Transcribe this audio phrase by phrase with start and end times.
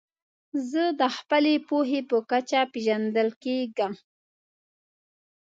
[0.69, 3.93] زه د خپلي پوهي په کچه پېژندل کېږم.